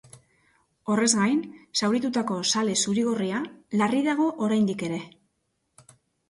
[0.93, 1.43] Horrez gain,
[1.81, 3.43] zauritutako zale zuri-gorria
[3.83, 4.99] larri dago oraindik ere.